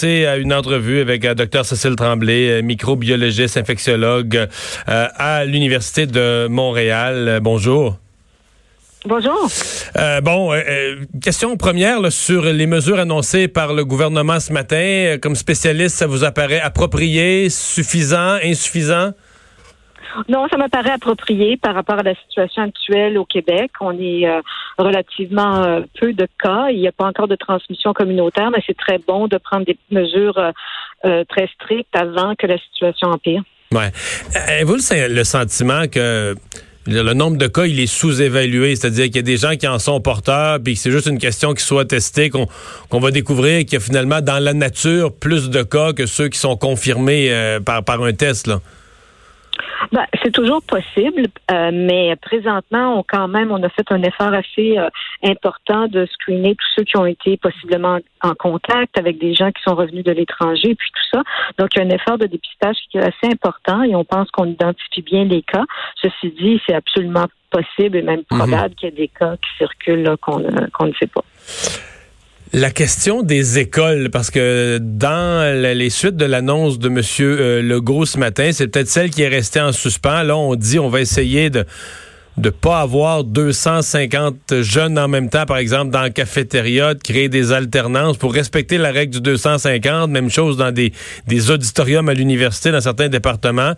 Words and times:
passer 0.00 0.24
à 0.24 0.38
une 0.38 0.54
entrevue 0.54 1.00
avec 1.00 1.26
euh, 1.26 1.34
Dr 1.34 1.62
Cécile 1.64 1.94
Tremblay, 1.94 2.62
microbiologiste, 2.62 3.58
infectiologue 3.58 4.48
à 4.86 5.44
l'Université 5.44 6.06
de 6.06 6.46
Montréal. 6.48 7.40
bonjour. 7.42 7.98
Bonjour. 9.04 9.48
bon, 10.22 10.52
question 11.22 11.56
première 11.56 12.10
sur 12.10 12.44
les 12.44 12.66
mesures 12.66 12.98
annoncées 12.98 13.48
par 13.48 13.74
le 13.74 13.84
gouvernement 13.84 14.40
ce 14.40 14.52
matin. 14.52 15.16
Comme 15.20 15.34
spécialiste, 15.34 15.96
ça 15.96 16.06
vous 16.06 16.24
apparaît 16.24 16.60
approprié, 16.60 17.50
suffisant, 17.50 18.38
insuffisant? 18.42 19.12
Non, 20.28 20.46
ça 20.48 20.56
me 20.56 20.68
paraît 20.68 20.90
approprié 20.90 21.56
par 21.56 21.74
rapport 21.74 21.98
à 21.98 22.02
la 22.02 22.14
situation 22.14 22.62
actuelle 22.62 23.18
au 23.18 23.24
Québec. 23.24 23.70
On 23.80 23.98
est 23.98 24.26
euh, 24.26 24.40
relativement 24.78 25.62
euh, 25.62 25.80
peu 25.98 26.12
de 26.12 26.26
cas. 26.42 26.68
Il 26.70 26.80
n'y 26.80 26.88
a 26.88 26.92
pas 26.92 27.06
encore 27.06 27.28
de 27.28 27.36
transmission 27.36 27.92
communautaire, 27.92 28.50
mais 28.50 28.62
c'est 28.66 28.76
très 28.76 28.98
bon 28.98 29.28
de 29.28 29.38
prendre 29.38 29.66
des 29.66 29.76
mesures 29.90 30.38
euh, 31.04 31.24
très 31.28 31.48
strictes 31.54 31.94
avant 31.94 32.34
que 32.34 32.46
la 32.46 32.58
situation 32.58 33.08
empire. 33.08 33.42
Ouais. 33.72 33.92
Avez-vous 34.48 34.78
le 34.90 35.24
sentiment 35.24 35.86
que 35.86 36.34
le 36.86 37.12
nombre 37.12 37.36
de 37.36 37.46
cas, 37.46 37.66
il 37.66 37.78
est 37.78 37.86
sous-évalué, 37.86 38.74
c'est-à-dire 38.74 39.04
qu'il 39.04 39.16
y 39.16 39.20
a 39.20 39.22
des 39.22 39.36
gens 39.36 39.54
qui 39.54 39.68
en 39.68 39.78
sont 39.78 40.00
porteurs, 40.00 40.58
puis 40.64 40.74
c'est 40.74 40.90
juste 40.90 41.06
une 41.06 41.18
question 41.18 41.54
qui 41.54 41.62
soit 41.62 41.84
testée, 41.84 42.30
qu'on 42.30 42.98
va 42.98 43.10
découvrir 43.12 43.60
qu'il 43.60 43.74
y 43.74 43.76
a 43.76 43.80
finalement 43.80 44.20
dans 44.22 44.42
la 44.42 44.54
nature 44.54 45.14
plus 45.14 45.50
de 45.50 45.62
cas 45.62 45.92
que 45.92 46.06
ceux 46.06 46.28
qui 46.28 46.38
sont 46.38 46.56
confirmés 46.56 47.30
par, 47.64 47.84
par 47.84 48.02
un 48.02 48.12
test. 48.12 48.48
Là? 48.48 48.60
Ben, 49.92 50.06
c'est 50.22 50.32
toujours 50.32 50.62
possible, 50.62 51.26
euh, 51.50 51.70
mais 51.72 52.14
présentement, 52.16 52.98
on 52.98 53.02
quand 53.02 53.28
même, 53.28 53.50
on 53.50 53.62
a 53.62 53.68
fait 53.70 53.90
un 53.90 54.02
effort 54.02 54.32
assez 54.32 54.78
euh, 54.78 54.88
important 55.24 55.88
de 55.88 56.06
screener 56.06 56.54
tous 56.54 56.66
ceux 56.76 56.84
qui 56.84 56.96
ont 56.96 57.06
été 57.06 57.36
possiblement 57.36 57.98
en 58.22 58.34
contact 58.34 58.98
avec 58.98 59.18
des 59.18 59.34
gens 59.34 59.50
qui 59.50 59.62
sont 59.62 59.74
revenus 59.74 60.04
de 60.04 60.12
l'étranger, 60.12 60.74
puis 60.74 60.90
tout 60.92 61.16
ça. 61.16 61.22
Donc, 61.58 61.70
il 61.74 61.78
y 61.78 61.82
a 61.82 61.86
un 61.86 61.90
effort 61.90 62.18
de 62.18 62.26
dépistage 62.26 62.76
qui 62.90 62.98
est 62.98 63.02
assez 63.02 63.32
important 63.32 63.82
et 63.82 63.94
on 63.94 64.04
pense 64.04 64.30
qu'on 64.30 64.46
identifie 64.46 65.02
bien 65.02 65.24
les 65.24 65.42
cas. 65.42 65.64
Ceci 66.02 66.30
dit, 66.38 66.60
c'est 66.66 66.74
absolument 66.74 67.26
possible 67.50 67.96
et 67.96 68.02
même 68.02 68.22
mhm. 68.30 68.38
probable 68.38 68.74
qu'il 68.74 68.90
y 68.90 68.92
ait 68.92 68.96
des 68.96 69.08
cas 69.08 69.36
qui 69.36 69.56
circulent 69.58 70.16
qu'on 70.20 70.38
ne 70.38 70.92
sait 71.00 71.08
pas. 71.08 71.24
La 72.52 72.72
question 72.72 73.22
des 73.22 73.60
écoles, 73.60 74.10
parce 74.10 74.28
que 74.32 74.78
dans 74.82 75.56
les 75.56 75.88
suites 75.88 76.16
de 76.16 76.24
l'annonce 76.24 76.80
de 76.80 76.88
M. 76.88 77.00
Euh, 77.20 77.62
Legault 77.62 78.06
ce 78.06 78.18
matin, 78.18 78.50
c'est 78.52 78.66
peut-être 78.66 78.88
celle 78.88 79.10
qui 79.10 79.22
est 79.22 79.28
restée 79.28 79.60
en 79.60 79.70
suspens. 79.70 80.24
Là, 80.24 80.36
on 80.36 80.56
dit 80.56 80.80
on 80.80 80.88
va 80.88 81.00
essayer 81.00 81.48
de 81.48 81.64
ne 82.38 82.50
pas 82.50 82.80
avoir 82.80 83.22
250 83.22 84.62
jeunes 84.62 84.98
en 84.98 85.06
même 85.06 85.30
temps, 85.30 85.46
par 85.46 85.58
exemple, 85.58 85.92
dans 85.92 86.00
la 86.00 86.10
cafétéria, 86.10 86.94
de 86.94 87.00
créer 87.00 87.28
des 87.28 87.52
alternances 87.52 88.16
pour 88.16 88.34
respecter 88.34 88.78
la 88.78 88.90
règle 88.90 89.12
du 89.12 89.20
250. 89.20 90.10
Même 90.10 90.28
chose 90.28 90.56
dans 90.56 90.72
des, 90.72 90.92
des 91.28 91.52
auditoriums 91.52 92.08
à 92.08 92.14
l'université, 92.14 92.72
dans 92.72 92.80
certains 92.80 93.08
départements. 93.08 93.74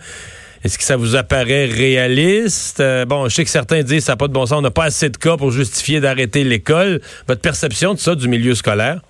Est-ce 0.64 0.78
que 0.78 0.84
ça 0.84 0.96
vous 0.96 1.16
apparaît 1.16 1.66
réaliste? 1.66 2.80
Euh, 2.80 3.04
bon, 3.04 3.28
je 3.28 3.34
sais 3.34 3.44
que 3.44 3.50
certains 3.50 3.82
disent 3.82 3.98
que 3.98 4.04
ça 4.04 4.12
n'a 4.12 4.16
pas 4.16 4.28
de 4.28 4.32
bon 4.32 4.46
sens, 4.46 4.58
on 4.58 4.62
n'a 4.62 4.70
pas 4.70 4.84
assez 4.84 5.08
de 5.08 5.16
cas 5.16 5.36
pour 5.36 5.50
justifier 5.50 6.00
d'arrêter 6.00 6.44
l'école. 6.44 7.00
Votre 7.26 7.40
perception 7.40 7.94
de 7.94 7.98
ça, 7.98 8.14
du 8.14 8.28
milieu 8.28 8.54
scolaire? 8.54 9.00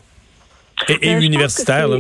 Et, 0.89 0.95
et 0.95 1.15
ben, 1.15 1.23
universitaire? 1.23 1.89
Là? 1.89 1.99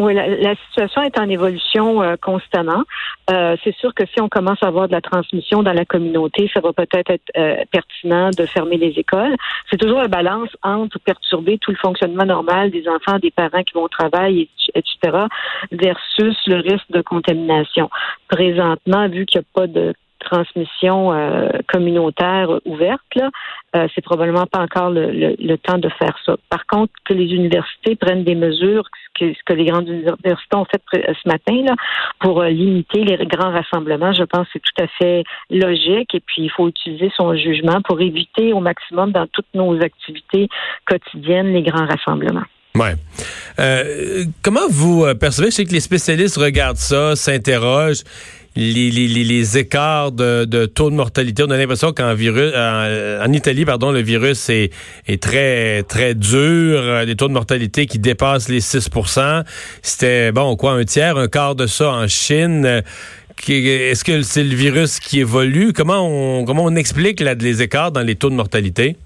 Oui, 0.00 0.14
la, 0.14 0.54
situation 0.54 1.02
est 1.02 1.18
en 1.18 1.28
évolution 1.28 2.02
euh, 2.02 2.16
constamment. 2.16 2.84
Euh, 3.30 3.54
c'est 3.62 3.76
sûr 3.76 3.92
que 3.92 4.06
si 4.06 4.18
on 4.22 4.30
commence 4.30 4.62
à 4.62 4.68
avoir 4.68 4.88
de 4.88 4.92
la 4.92 5.02
transmission 5.02 5.62
dans 5.62 5.74
la 5.74 5.84
communauté, 5.84 6.50
ça 6.54 6.60
va 6.60 6.72
peut-être 6.72 7.10
être, 7.10 7.30
euh, 7.36 7.56
pertinent 7.70 8.30
de 8.30 8.46
fermer 8.46 8.78
les 8.78 8.98
écoles. 8.98 9.36
C'est 9.70 9.76
toujours 9.76 9.98
la 9.98 10.08
balance 10.08 10.48
entre 10.62 10.98
perturber 11.00 11.58
tout 11.58 11.70
le 11.70 11.76
fonctionnement 11.76 12.24
normal 12.24 12.70
des 12.70 12.88
enfants, 12.88 13.18
des 13.18 13.30
parents 13.30 13.62
qui 13.62 13.74
vont 13.74 13.82
au 13.82 13.88
travail, 13.88 14.48
etc., 14.74 15.26
versus 15.70 16.38
le 16.46 16.62
risque 16.62 16.90
de 16.90 17.02
contamination. 17.02 17.90
Présentement, 18.28 19.06
vu 19.06 19.26
qu'il 19.26 19.42
n'y 19.42 19.44
a 19.44 19.60
pas 19.60 19.66
de 19.66 19.92
transmission 20.20 21.12
euh, 21.12 21.48
communautaire 21.72 22.48
ouverte, 22.64 23.00
là, 23.16 23.30
euh, 23.76 23.88
c'est 23.94 24.00
probablement 24.02 24.46
pas 24.46 24.60
encore 24.60 24.90
le, 24.90 25.56
temps 25.56 25.78
de 25.78 25.88
faire 25.88 26.16
ça. 26.24 26.36
Par 26.48 26.66
contre, 26.66 26.92
que 27.04 27.14
les 27.14 27.34
universités 27.34 27.96
prennent 27.96 28.24
des 28.24 28.34
mesures, 28.34 28.84
ce 29.18 29.32
que, 29.44 29.52
les 29.52 29.64
grandes 29.64 29.88
universités 29.88 30.56
ont 30.56 30.64
fait 30.64 30.82
ce 30.92 31.28
matin 31.28 31.62
là, 31.64 31.74
pour 32.20 32.40
euh, 32.40 32.48
limiter 32.48 33.04
les 33.04 33.26
grands 33.26 33.52
rassemblements, 33.52 34.12
je 34.12 34.24
pense 34.24 34.46
que 34.46 34.52
c'est 34.54 34.62
tout 34.62 34.82
à 34.82 34.86
fait 34.98 35.24
logique. 35.50 36.14
Et 36.14 36.20
puis, 36.20 36.42
il 36.42 36.50
faut 36.50 36.68
utiliser 36.68 37.10
son 37.16 37.34
jugement 37.34 37.80
pour 37.82 38.00
éviter 38.00 38.52
au 38.52 38.60
maximum 38.60 39.12
dans 39.12 39.26
toutes 39.26 39.52
nos 39.54 39.80
activités 39.82 40.48
quotidiennes 40.86 41.52
les 41.52 41.62
grands 41.62 41.86
rassemblements. 41.86 42.46
Ouais. 42.76 42.94
comment 44.42 44.68
vous 44.70 45.04
percevez, 45.18 45.50
je 45.50 45.56
sais 45.56 45.64
que 45.64 45.72
les 45.72 45.80
spécialistes 45.80 46.36
regardent 46.36 46.76
ça, 46.76 47.16
s'interrogent 47.16 48.04
les, 48.56 48.90
les, 48.90 49.08
les, 49.08 49.58
écarts 49.58 50.12
de, 50.12 50.66
taux 50.66 50.90
de 50.90 50.94
mortalité. 50.96 51.42
On 51.46 51.50
a 51.50 51.56
l'impression 51.56 51.92
qu'en 51.92 52.14
virus, 52.14 52.52
en, 52.54 53.32
Italie, 53.32 53.64
pardon, 53.64 53.92
le 53.92 54.00
virus 54.00 54.48
est, 54.50 54.72
très 55.20 55.82
très 55.84 56.14
dur. 56.14 57.06
Des 57.06 57.16
taux 57.16 57.28
de 57.28 57.32
mortalité 57.32 57.86
qui 57.86 57.98
dépassent 57.98 58.48
les 58.48 58.60
6% 58.60 59.44
C'était 59.82 60.32
bon 60.32 60.56
quoi, 60.56 60.72
un 60.72 60.84
tiers, 60.84 61.16
un 61.16 61.28
quart 61.28 61.54
de 61.54 61.66
ça 61.66 61.90
en 61.90 62.08
Chine. 62.08 62.82
Est-ce 63.48 64.04
que 64.04 64.22
c'est 64.22 64.44
le 64.44 64.54
virus 64.54 65.00
qui 65.00 65.20
évolue? 65.20 65.72
Comment 65.72 66.06
on 66.06 66.44
comment 66.44 66.64
on 66.64 66.76
explique 66.76 67.20
les 67.20 67.62
écarts 67.62 67.92
dans 67.92 68.02
les 68.02 68.16
taux 68.16 68.30
de 68.30 68.34
mortalité? 68.34 68.96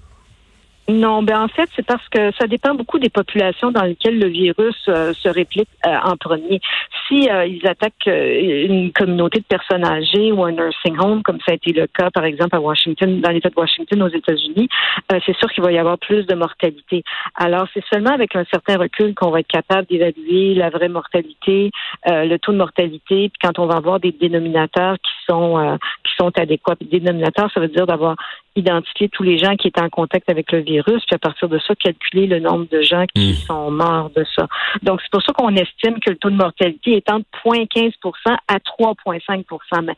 Non, 0.87 1.23
ben 1.23 1.41
en 1.41 1.47
fait, 1.47 1.67
c'est 1.75 1.85
parce 1.85 2.07
que 2.09 2.31
ça 2.39 2.45
dépend 2.45 2.75
beaucoup 2.75 2.99
des 2.99 3.09
populations 3.09 3.71
dans 3.71 3.83
lesquelles 3.83 4.19
le 4.19 4.27
virus 4.27 4.75
euh, 4.87 5.13
se 5.13 5.29
réplique 5.29 5.69
euh, 5.85 5.97
en 6.03 6.15
premier. 6.15 6.61
Si 7.07 7.27
euh, 7.27 7.47
ils 7.47 7.65
attaquent 7.67 8.05
une 8.05 8.91
communauté 8.91 9.39
de 9.39 9.45
personnes 9.45 9.83
âgées 9.83 10.31
ou 10.31 10.43
un 10.43 10.51
nursing 10.51 10.95
home, 10.99 11.23
comme 11.23 11.39
ça 11.39 11.53
a 11.53 11.55
été 11.55 11.71
le 11.73 11.87
cas, 11.87 12.11
par 12.11 12.25
exemple, 12.25 12.55
à 12.55 12.61
Washington, 12.61 13.19
dans 13.19 13.31
l'État 13.31 13.49
de 13.49 13.55
Washington 13.57 14.03
aux 14.03 14.09
États-Unis, 14.09 14.69
c'est 15.09 15.35
sûr 15.37 15.51
qu'il 15.51 15.63
va 15.63 15.71
y 15.71 15.77
avoir 15.77 15.97
plus 15.97 16.25
de 16.25 16.35
mortalité. 16.35 17.03
Alors, 17.35 17.67
c'est 17.73 17.83
seulement 17.91 18.11
avec 18.11 18.35
un 18.35 18.43
certain 18.45 18.77
recul 18.77 19.13
qu'on 19.15 19.31
va 19.31 19.39
être 19.39 19.47
capable 19.47 19.87
d'évaluer 19.87 20.53
la 20.55 20.69
vraie 20.69 20.89
mortalité, 20.89 21.71
le 22.05 22.37
taux 22.37 22.51
de 22.51 22.57
mortalité, 22.57 23.29
puis 23.29 23.39
quand 23.41 23.59
on 23.59 23.67
va 23.67 23.75
avoir 23.75 23.99
des 23.99 24.11
dénominateurs 24.11 24.95
qui 24.95 25.11
sont 25.27 25.77
qui 26.03 26.13
sont 26.17 26.31
adéquats. 26.37 26.75
Puis 26.75 26.87
dénominateurs, 26.87 27.51
ça 27.53 27.59
veut 27.59 27.67
dire 27.67 27.85
d'avoir 27.85 28.15
identifié 28.55 29.09
tous 29.09 29.23
les 29.23 29.37
gens 29.37 29.55
qui 29.55 29.67
étaient 29.67 29.81
en 29.81 29.89
contact 29.89 30.29
avec 30.29 30.51
le 30.51 30.59
virus 30.59 31.03
puis 31.05 31.15
à 31.15 31.17
partir 31.17 31.49
de 31.49 31.59
ça, 31.59 31.75
calculer 31.75 32.27
le 32.27 32.39
nombre 32.39 32.67
de 32.71 32.81
gens 32.81 33.05
qui 33.13 33.31
hmm. 33.31 33.45
sont 33.47 33.71
morts 33.71 34.11
de 34.15 34.25
ça. 34.35 34.47
Donc, 34.83 35.01
c'est 35.01 35.11
pour 35.11 35.21
ça 35.21 35.33
qu'on 35.33 35.55
estime 35.55 35.99
que 35.99 36.11
le 36.11 36.17
taux 36.17 36.29
de 36.29 36.35
mortalité 36.35 36.97
est 36.97 37.09
entre 37.09 37.25
0,15% 37.45 38.13
à 38.47 38.57
3,5 38.57 39.81
mais 39.83 39.95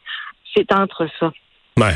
c'est 0.55 0.71
entre 0.73 1.07
ça. 1.19 1.31
Ouais. 1.77 1.95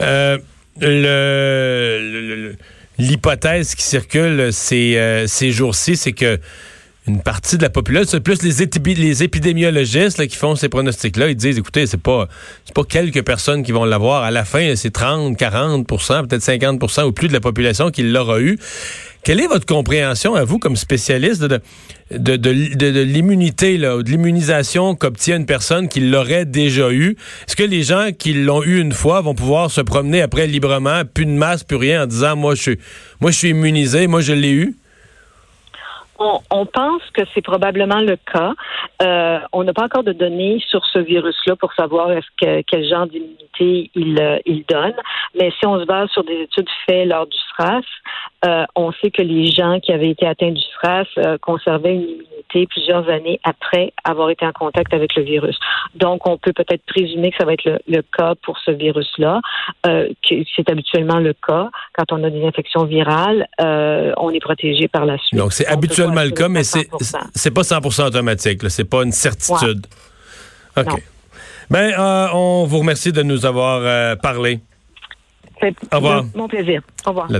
Euh, 0.00 0.38
le, 0.80 2.54
l'hypothèse 2.98 3.74
qui 3.74 3.82
circule 3.82 4.52
ces, 4.52 4.96
euh, 4.96 5.26
ces 5.26 5.50
jours-ci, 5.50 5.96
c'est 5.96 6.12
que 6.12 6.38
une 7.06 7.22
partie 7.22 7.56
de 7.56 7.62
la 7.62 7.70
population, 7.70 8.10
c'est 8.12 8.20
plus 8.20 8.42
les, 8.42 9.22
épidémiologistes 9.22 10.26
qui 10.26 10.36
font 10.36 10.54
ces 10.54 10.68
pronostics-là, 10.68 11.30
ils 11.30 11.36
disent, 11.36 11.58
écoutez, 11.58 11.86
c'est 11.86 12.00
pas 12.00 12.28
pas 12.74 12.84
quelques 12.84 13.24
personnes 13.24 13.62
qui 13.62 13.72
vont 13.72 13.84
l'avoir. 13.84 14.22
À 14.22 14.30
la 14.30 14.44
fin, 14.44 14.74
c'est 14.76 14.90
30, 14.90 15.36
40% 15.36 16.26
peut-être 16.26 16.42
50% 16.42 17.04
ou 17.04 17.12
plus 17.12 17.28
de 17.28 17.32
la 17.32 17.40
population 17.40 17.90
qui 17.90 18.02
l'aura 18.02 18.40
eu. 18.40 18.58
Quelle 19.24 19.40
est 19.40 19.46
votre 19.46 19.66
compréhension 19.66 20.34
à 20.34 20.44
vous, 20.44 20.58
comme 20.58 20.76
spécialiste, 20.76 21.42
de, 21.42 21.60
de, 22.10 23.00
l'immunité, 23.02 23.76
de 23.76 24.02
l'immunisation 24.02 24.94
qu'obtient 24.94 25.36
une 25.36 25.46
personne 25.46 25.88
qui 25.88 26.00
l'aurait 26.00 26.46
déjà 26.46 26.90
eu? 26.90 27.16
Est-ce 27.46 27.56
que 27.56 27.62
les 27.62 27.82
gens 27.82 28.10
qui 28.18 28.32
l'ont 28.32 28.62
eu 28.62 28.80
une 28.80 28.92
fois 28.92 29.20
vont 29.20 29.34
pouvoir 29.34 29.70
se 29.70 29.82
promener 29.82 30.22
après 30.22 30.46
librement, 30.46 31.02
plus 31.04 31.26
de 31.26 31.32
masse, 31.32 31.64
plus 31.64 31.76
rien, 31.76 32.04
en 32.04 32.06
disant, 32.06 32.34
moi, 32.36 32.54
je 32.54 32.62
suis, 32.62 32.78
moi, 33.20 33.30
je 33.30 33.36
suis 33.36 33.50
immunisé, 33.50 34.06
moi, 34.06 34.22
je 34.22 34.32
l'ai 34.32 34.52
eu? 34.52 34.76
On, 36.22 36.66
pense 36.66 37.02
que 37.14 37.22
c'est 37.32 37.40
probablement 37.40 38.00
le 38.00 38.16
cas. 38.16 38.52
Euh, 39.02 39.38
on 39.52 39.64
n'a 39.64 39.72
pas 39.72 39.84
encore 39.84 40.04
de 40.04 40.12
données 40.12 40.62
sur 40.68 40.84
ce 40.84 40.98
virus-là 40.98 41.56
pour 41.56 41.72
savoir 41.72 42.12
est-ce 42.12 42.26
que 42.38 42.60
quel 42.62 42.86
genre 42.86 43.06
d'immunité 43.06 43.90
il, 43.94 44.20
euh, 44.20 44.38
il 44.44 44.64
donne. 44.68 44.94
Mais 45.38 45.50
si 45.58 45.66
on 45.66 45.80
se 45.80 45.86
base 45.86 46.10
sur 46.10 46.22
des 46.24 46.42
études 46.42 46.68
faites 46.86 47.08
lors 47.08 47.26
du 47.26 47.38
SRAS, 47.56 47.80
euh, 48.44 48.64
on 48.76 48.92
sait 48.92 49.10
que 49.10 49.22
les 49.22 49.46
gens 49.46 49.80
qui 49.80 49.92
avaient 49.92 50.10
été 50.10 50.26
atteints 50.26 50.52
du 50.52 50.62
SRAS 50.74 51.38
conservaient 51.40 51.94
une 51.94 52.02
immunité 52.02 52.29
plusieurs 52.66 53.08
années 53.08 53.40
après 53.44 53.92
avoir 54.04 54.30
été 54.30 54.44
en 54.46 54.52
contact 54.52 54.92
avec 54.94 55.14
le 55.16 55.22
virus. 55.22 55.58
Donc, 55.94 56.26
on 56.28 56.38
peut 56.38 56.52
peut-être 56.52 56.84
présumer 56.86 57.30
que 57.30 57.36
ça 57.38 57.44
va 57.44 57.54
être 57.54 57.64
le, 57.64 57.78
le 57.88 58.02
cas 58.02 58.34
pour 58.42 58.58
ce 58.58 58.70
virus-là, 58.70 59.40
que 59.84 60.34
c'est 60.56 60.68
habituellement 60.70 61.18
le 61.18 61.34
cas 61.34 61.70
quand 61.94 62.12
on 62.12 62.24
a 62.24 62.30
des 62.30 62.44
infections 62.44 62.84
virales. 62.84 63.46
on 63.58 64.30
est 64.30 64.40
protégé 64.40 64.88
par 64.88 65.06
la 65.06 65.18
suite. 65.18 65.38
Donc, 65.38 65.52
c'est 65.52 65.66
habituellement 65.66 66.22
le 66.22 66.30
cas, 66.30 66.48
mais 66.48 66.64
c'est 66.64 66.88
c'est 67.34 67.52
pas 67.52 67.62
100% 67.62 68.06
automatique. 68.06 68.60
C'est 68.68 68.84
pas 68.84 69.02
une 69.02 69.12
certitude. 69.12 69.86
OK. 70.76 71.02
Ben, 71.70 71.92
euh, 71.96 72.26
on 72.34 72.64
vous 72.64 72.78
remercie 72.78 73.12
de 73.12 73.22
nous 73.22 73.46
avoir 73.46 73.80
euh, 73.82 74.16
parlé. 74.16 74.60
Au 75.92 75.96
revoir. 75.96 76.24
Mon 76.34 76.48
plaisir. 76.48 76.82
Au 77.06 77.10
revoir. 77.10 77.30